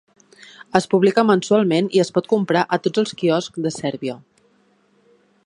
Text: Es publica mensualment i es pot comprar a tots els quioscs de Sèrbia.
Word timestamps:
Es 0.79 0.87
publica 0.93 1.23
mensualment 1.31 1.91
i 1.99 2.03
es 2.05 2.11
pot 2.15 2.31
comprar 2.33 2.65
a 2.65 2.81
tots 2.87 3.03
els 3.03 3.15
quioscs 3.21 3.65
de 3.67 3.75
Sèrbia. 3.79 4.19